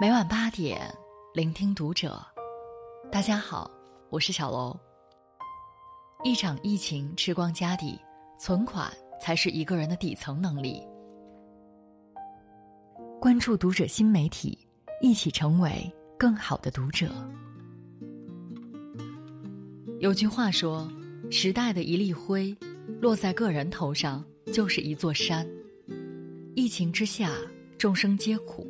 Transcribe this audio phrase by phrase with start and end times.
[0.00, 0.80] 每晚八点，
[1.34, 2.18] 聆听读者。
[3.12, 3.70] 大家好，
[4.08, 4.74] 我是小楼。
[6.24, 8.00] 一场疫情吃光家底，
[8.38, 8.90] 存款
[9.20, 10.82] 才是一个人的底层能力。
[13.20, 14.66] 关注读者新媒体，
[15.02, 17.06] 一起成为更好的读者。
[19.98, 20.90] 有句话说
[21.30, 22.56] ：“时代的一粒灰，
[23.02, 25.46] 落在个人头上就是一座山。”
[26.56, 27.32] 疫情之下，
[27.76, 28.69] 众生皆苦。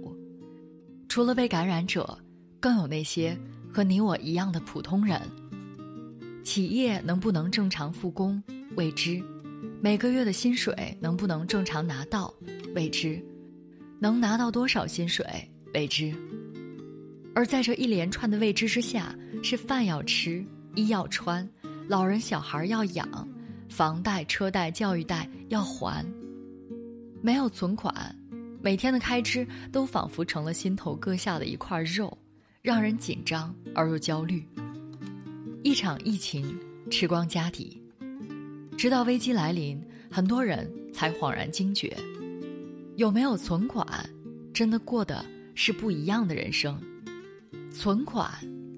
[1.11, 2.17] 除了被感染者，
[2.61, 3.37] 更有那些
[3.73, 5.21] 和你我一样的普通人。
[6.45, 8.41] 企业能不能正常复工，
[8.77, 9.21] 未知；
[9.83, 12.33] 每个月的薪水能不能正常拿到，
[12.77, 13.21] 未知；
[13.99, 15.27] 能拿到多少薪水，
[15.75, 16.15] 未知。
[17.35, 20.45] 而在这一连串的未知之下，是饭要吃，
[20.77, 21.47] 衣要穿，
[21.89, 23.29] 老人小孩要养，
[23.69, 26.07] 房贷、车贷、教育贷要还，
[27.21, 28.17] 没有存款。
[28.63, 32.17] 每天的开支都仿佛成了心头割下的一块肉，
[32.61, 34.47] 让人紧张而又焦虑。
[35.63, 36.59] 一场疫情
[36.91, 37.81] 吃光家底，
[38.77, 41.97] 直到危机来临，很多人才恍然惊觉：
[42.97, 43.87] 有没有存款，
[44.53, 45.25] 真的过的
[45.55, 46.79] 是不一样的人生。
[47.71, 48.31] 存款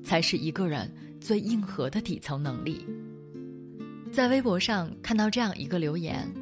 [0.05, 0.89] 才是一个人
[1.20, 2.86] 最硬核的底层能力。
[4.12, 6.33] 在微博上看到这样一个留言，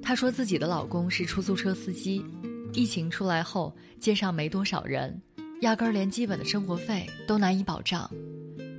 [0.00, 2.24] 她说自己的老公是出租车司机。
[2.72, 5.20] 疫情出来后，街上没多少人，
[5.60, 8.10] 压根儿连基本的生活费都难以保障。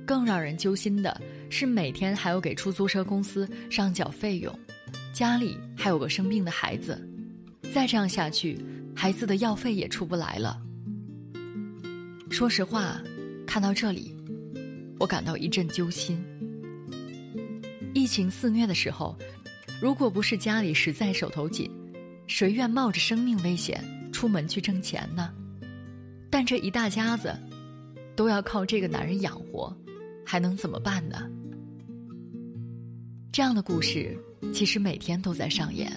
[0.04, 4.52] 更让人揪心的是，每天还要给出租车公司上缴费用，
[5.12, 7.08] 家里还有个生病的孩子。
[7.72, 8.58] 再这样下去，
[8.96, 10.60] 孩子的药费也出不来了。
[12.30, 13.00] 说实话，
[13.46, 14.14] 看到这里，
[14.98, 16.22] 我感到一阵揪心。
[17.94, 19.16] 疫情肆虐的时候，
[19.80, 21.70] 如果不是家里实在手头紧，
[22.26, 25.30] 谁愿冒着生命危险出门去挣钱呢？
[26.30, 27.32] 但这一大家子
[28.16, 29.76] 都要靠这个男人养活，
[30.24, 31.28] 还能怎么办呢？
[33.30, 34.16] 这样的故事
[34.52, 35.92] 其实每天都在上演。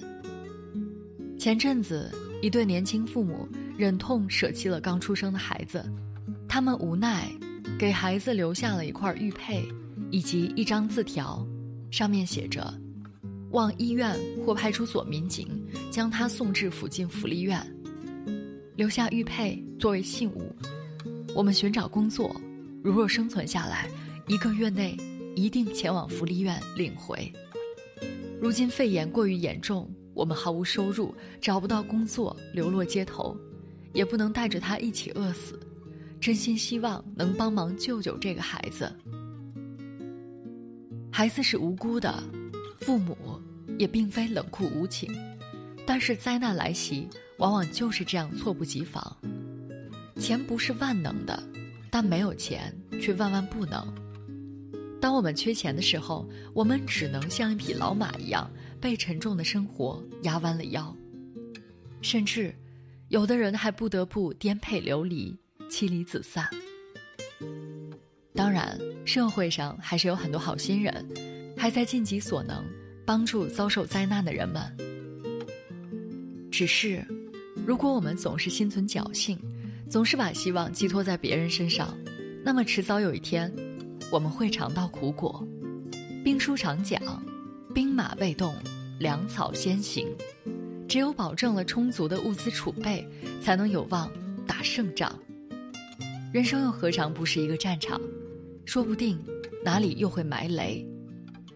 [1.37, 2.11] 前阵子，
[2.41, 5.85] 一对年轻父母忍痛舍弃了刚出生的孩子，
[6.47, 7.31] 他们无奈
[7.79, 9.63] 给孩子留下了一块玉佩
[10.09, 11.45] 以及一张字条，
[11.91, 12.73] 上面写着。
[13.57, 15.47] 望医院或派出所民警
[15.89, 17.59] 将他送至附近福利院，
[18.75, 20.55] 留下玉佩作为信物。
[21.33, 22.39] 我们寻找工作，
[22.83, 23.89] 如若生存下来，
[24.27, 24.95] 一个月内
[25.35, 27.33] 一定前往福利院领回。
[28.39, 33.35] 如今肺炎过于严重，我们毫无收入，找不到工作，流落街头，
[33.91, 35.59] 也不能带着他一起饿死。
[36.21, 38.95] 真心希望能帮忙救救这个孩子。
[41.11, 42.23] 孩子是无辜的。
[42.81, 43.17] 父母
[43.77, 45.13] 也并非冷酷无情，
[45.85, 47.07] 但是灾难来袭，
[47.37, 49.17] 往往就是这样猝不及防。
[50.17, 51.41] 钱不是万能的，
[51.91, 53.93] 但没有钱却万万不能。
[54.99, 58.49] 当我们缺钱的时候，我们只能像一匹老马一样，
[58.81, 60.95] 被沉重的生活压弯了腰，
[62.01, 62.53] 甚至，
[63.09, 65.37] 有的人还不得不颠沛流离、
[65.69, 66.49] 妻离子散。
[68.33, 71.05] 当然，社会上还是有很多好心人。
[71.59, 72.63] 还在尽己所能
[73.07, 74.61] 帮助遭受灾难的人们。
[76.51, 77.01] 只是，
[77.65, 79.39] 如果我们总是心存侥幸，
[79.89, 81.97] 总是把希望寄托在别人身上，
[82.43, 83.49] 那么迟早有一天，
[84.11, 85.41] 我们会尝到苦果。
[86.21, 87.01] 兵书常讲
[87.73, 88.53] ：“兵马未动，
[88.99, 90.05] 粮草先行。”
[90.85, 93.07] 只有保证了充足的物资储备，
[93.41, 94.11] 才能有望
[94.45, 95.17] 打胜仗。
[96.33, 98.01] 人生又何尝不是一个战场？
[98.65, 99.17] 说不定
[99.63, 100.85] 哪里又会埋雷。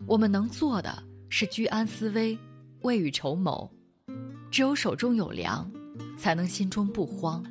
[0.06, 2.38] 我们能做的是居安思危，
[2.82, 3.72] 未雨绸缪。
[4.52, 5.72] 只有手中有粮，
[6.18, 7.42] 才能心中不慌。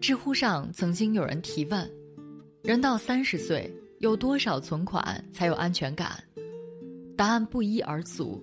[0.00, 1.88] 知乎上曾经有人提问：
[2.62, 6.24] 人到三十岁，有多少存款才有安全感？
[7.18, 8.42] 答案不一而足。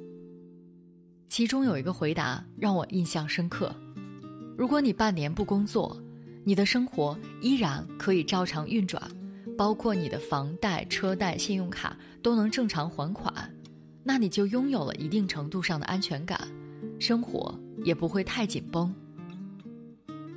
[1.28, 3.76] 其中有一个回答让我印象深刻：
[4.56, 6.00] 如果你半年不工作，
[6.44, 9.02] 你的生活依然可以照常运转。
[9.58, 13.34] 包括你的房贷、车贷、信用卡都能正常还款，
[14.08, 16.40] 那你就拥有了一定程度上的安全感，
[17.00, 18.94] 生活也不会太紧绷。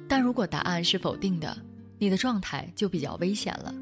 [0.09, 1.55] 但如果答案是否定的，
[1.99, 3.75] 你的状态就比较危险了。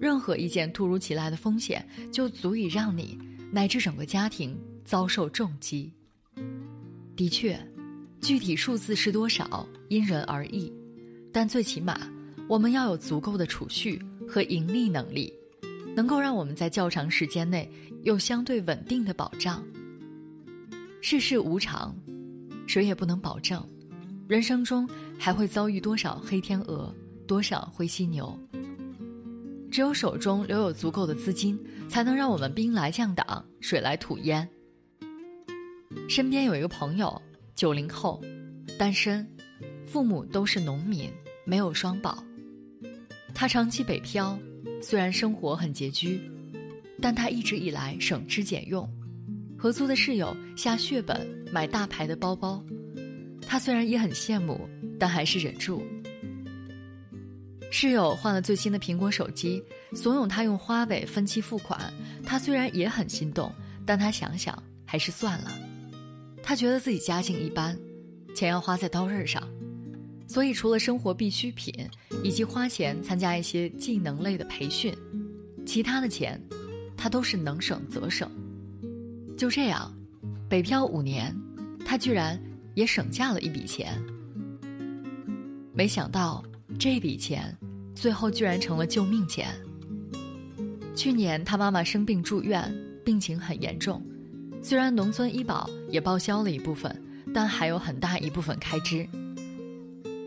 [0.00, 3.18] 任何一件突如其来的风险，就足以让你
[3.50, 5.92] 乃至整个家庭遭受重击。
[7.16, 7.58] 的确，
[8.20, 10.72] 具体数字是多少因人而异，
[11.32, 11.98] 但最起码
[12.48, 14.00] 我们要有足够的储蓄。
[14.28, 15.32] 和盈利能力，
[15.96, 17.66] 能够让我们在较长时间内
[18.02, 19.64] 有相对稳定的保障。
[21.00, 21.96] 世事无常，
[22.66, 23.66] 谁也不能保证
[24.28, 24.86] 人生中
[25.18, 26.94] 还会遭遇多少黑天鹅，
[27.26, 28.38] 多少灰犀牛？
[29.70, 31.58] 只有手中留有足够的资金，
[31.88, 34.46] 才能让我们兵来将挡，水来土掩。
[36.10, 37.22] 身边有一个朋友，
[37.54, 38.22] 九零后，
[38.78, 39.26] 单身，
[39.86, 41.10] 父母都是农民，
[41.46, 42.22] 没有双保。
[43.34, 44.38] 他长期北漂，
[44.82, 46.20] 虽然生活很拮据，
[47.00, 48.88] 但他一直以来省吃俭用。
[49.58, 52.62] 合租的室友下血本买大牌的包包，
[53.40, 54.68] 他虽然也很羡慕，
[54.98, 55.82] 但还是忍住。
[57.70, 59.62] 室友换了最新的苹果手机，
[59.92, 61.92] 怂恿他用花呗分期付款，
[62.24, 63.52] 他虽然也很心动，
[63.84, 65.50] 但他想想还是算了。
[66.42, 67.76] 他觉得自己家境一般，
[68.34, 69.42] 钱要花在刀刃上，
[70.26, 71.72] 所以除了生活必需品
[72.22, 74.94] 以及花钱参加一些技能类的培训，
[75.64, 76.40] 其他的钱，
[76.96, 78.30] 他都是能省则省。
[79.36, 79.94] 就这样，
[80.48, 81.34] 北漂五年，
[81.84, 82.40] 他居然
[82.74, 84.02] 也省下了一笔钱。
[85.72, 86.42] 没想到
[86.78, 87.56] 这笔钱，
[87.94, 89.48] 最后居然成了救命钱。
[90.94, 92.74] 去年他妈妈生病住院，
[93.04, 94.02] 病情很严重，
[94.62, 97.00] 虽然农村医保也报销了一部分，
[97.34, 99.06] 但还有很大一部分开支。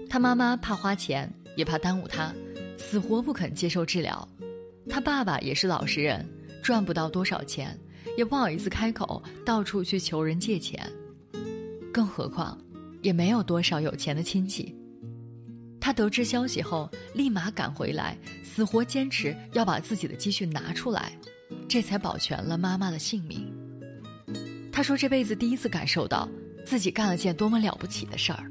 [0.10, 2.34] 他妈妈怕花钱，也怕耽误他，
[2.78, 4.28] 死活不肯接受治疗。
[4.90, 6.28] 他爸爸也是老实人，
[6.64, 7.80] 赚不到多少钱。
[8.18, 10.92] 也不好意思开口，到处去求人借钱，
[11.94, 12.58] 更何况，
[13.02, 14.76] 也没有多少有钱的亲戚。
[15.80, 21.14] 他得知消息后，立马赶回来，死活坚持要把自己的积蓄拿出来，
[21.68, 23.48] 这才保全了妈妈的性命。
[24.72, 26.28] 他说：“这辈子第一次感受到
[26.66, 28.49] 自己干了件多么了不起的事儿。”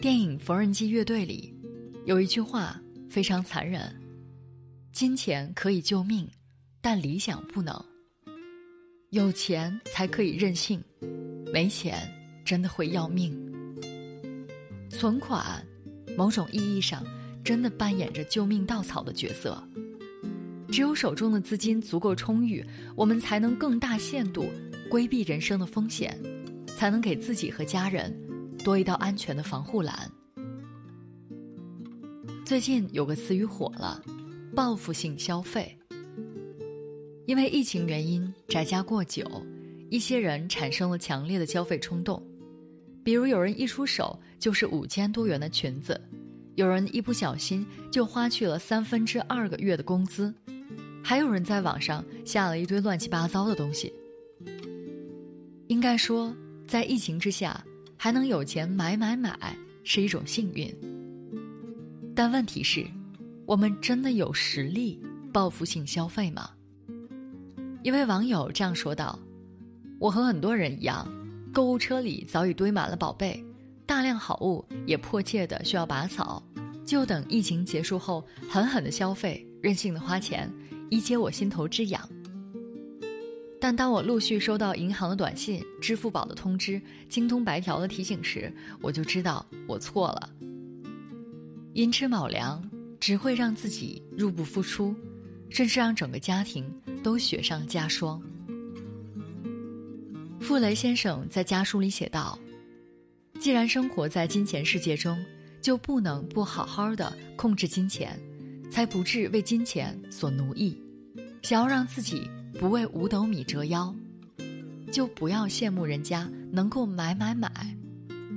[0.00, 1.54] 电影《缝纫机乐队》里
[2.06, 2.80] 有一句话
[3.10, 3.94] 非常残忍。
[4.92, 6.26] 金钱可以救命，
[6.80, 7.78] 但理想不能。
[9.10, 10.82] 有钱才可以任性，
[11.52, 12.10] 没钱
[12.46, 13.38] 真的会要命。
[14.88, 15.62] 存款，
[16.16, 17.04] 某种意义上
[17.44, 19.62] 真的扮演着救命稻草的角色。
[20.72, 22.64] 只有手中的资金足够充裕，
[22.96, 24.48] 我们才能更大限度
[24.88, 26.18] 规避人生的风险，
[26.68, 28.10] 才能给自己和家人
[28.60, 30.10] 多一道安全的防护栏。
[32.44, 34.02] 最近有个词语火了。
[34.52, 35.78] 报复性消费，
[37.24, 39.24] 因为疫情原因宅家过久，
[39.88, 42.20] 一些人产生了强烈的消费冲动，
[43.04, 45.98] 比如有人一出手就是五千多元的裙子，
[46.56, 50.34] 有人一不小心就花去了三分之二个月的工资，
[51.00, 53.94] 还有人在网上下了一堆乱七八糟的东西。
[55.68, 56.34] 应该说，
[56.66, 57.64] 在疫情之下
[58.02, 59.54] 还能有钱买买买
[59.84, 60.74] 是一种幸运，
[62.14, 62.82] 但问题是。
[63.44, 64.98] 我们真的有实力
[65.32, 66.48] 报复性消费吗？
[67.82, 69.18] 一位网友这样说道
[70.00, 71.06] ：“我和很多人一样，
[71.52, 73.44] 购物车里早已堆满了宝贝，
[73.84, 76.42] 大量好物也迫切的需要拔草，
[76.86, 80.50] 就等疫情结束后狠狠的消费，任性的花钱，
[80.90, 82.08] 以解我心头之痒。
[83.60, 90.30] 但当我陆续收到银行的短信、支付宝的通知、京东白条的提醒时，我就知道我错了。
[91.74, 92.62] 寅吃卯粮。”
[93.00, 94.94] 只会让自己入不敷出，
[95.48, 96.70] 甚至让整个家庭
[97.02, 98.20] 都雪上加霜。
[100.38, 102.38] 傅雷先生在家书里写道
[103.40, 105.18] ：“既然生活在金钱世界中，
[105.62, 108.20] 就不能不好好的控制金钱，
[108.70, 110.78] 才不至为金钱所奴役。
[111.40, 112.28] 想要让自己
[112.60, 113.94] 不为五斗米折腰，
[114.92, 117.50] 就不要羡慕人家能够买买买，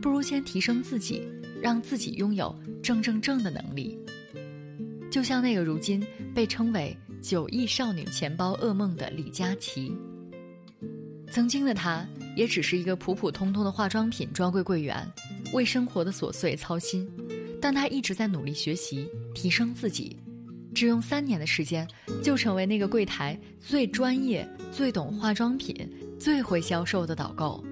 [0.01, 1.27] 不如先提升自己，
[1.61, 3.99] 让自己拥有挣挣挣的能力。”
[5.11, 6.01] 就像那个如今
[6.33, 9.93] 被称为“九亿少女钱包噩梦”的李佳琦，
[11.29, 15.05] 曾经的她也只是一个普普通通的化妆品专柜柜员，
[15.51, 17.05] 为生活的琐碎操心，
[17.59, 20.15] 但她一直在努力学习提升自己，
[20.73, 21.87] 只用三年的时间
[22.21, 25.75] 就成为那个柜台最专业、最懂化妆品、
[26.19, 27.63] 最会销售的导购。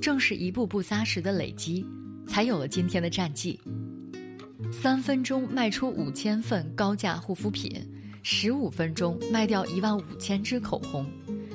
[0.00, 1.84] 正是一步步扎实的累积，
[2.26, 3.58] 才有了今天的战绩。
[4.72, 7.84] 三分钟卖出五千份高价护肤品，
[8.22, 11.06] 十五分钟卖掉一万五千支口红，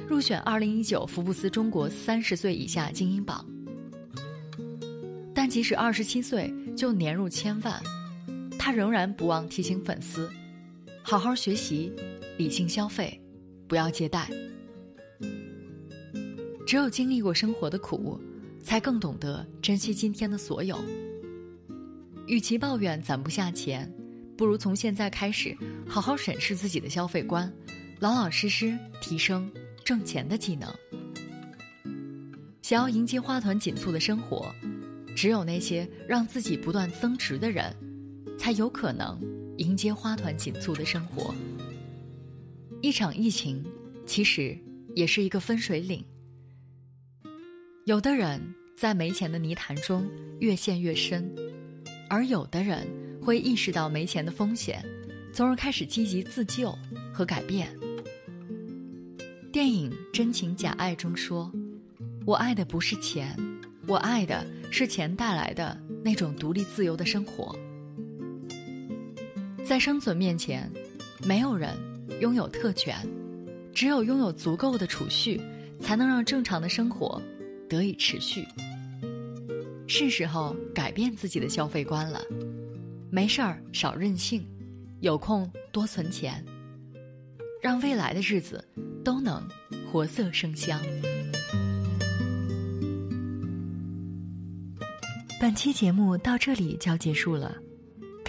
[0.08, 3.46] 入选二零一九福布斯中国三十岁以下精英榜。
[5.34, 7.82] 但即使二十七岁就年入千万，
[8.64, 10.30] 他仍然不忘提醒粉丝：
[11.02, 11.92] 好好学习，
[12.38, 13.20] 理性消费，
[13.68, 14.30] 不要借贷。
[16.68, 18.22] 只有经历过生活的苦，
[18.62, 20.78] 才更懂得珍惜今天的所有。
[22.28, 23.92] 与其抱怨攒不下钱，
[24.38, 27.52] 不如从现在开始好好审视自己的消费观，
[28.00, 29.52] 老老实实提升
[29.84, 30.72] 挣钱的技能。
[32.62, 34.54] 想要迎接花团锦簇的生活，
[35.16, 37.76] 只有那些让自己不断增值的人，
[38.42, 39.22] 才有可能
[39.60, 41.32] 迎接花团锦簇的生活。
[42.82, 43.64] 一场疫情，
[44.04, 44.58] 其实
[44.96, 46.04] 也是一个分水岭。
[47.86, 48.42] 有的人
[48.76, 51.32] 在没钱的泥潭中越陷越深，
[52.10, 52.88] 而有的人
[53.22, 54.84] 会意识到没钱的风险，
[55.32, 56.76] 从而开始积极自救
[57.14, 57.72] 和改变。
[59.52, 61.52] 电影《真情假爱》中说。
[62.26, 63.38] 我爱的不是钱，
[63.88, 67.56] 我爱的是钱带来的那种独立自由的生活。
[69.64, 70.70] 在生存面前，
[71.26, 71.78] 没有人
[72.20, 72.96] 拥有特权，
[73.74, 75.40] 只有拥有足够的储蓄，
[75.80, 77.22] 才能让正常的生活
[77.70, 78.46] 得以持续。
[79.88, 82.22] 是时候改变自己的消费观了，
[83.10, 84.46] 没事儿少任性，
[85.00, 86.44] 有空多存钱，
[87.62, 88.64] 让未来的日子
[89.06, 89.42] 都能
[89.90, 90.82] 活色生香。
[95.40, 97.56] 本期节目到这里就要结束了，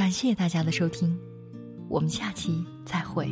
[0.03, 1.17] 感谢大家的收听，
[1.89, 3.29] 我们下期再会。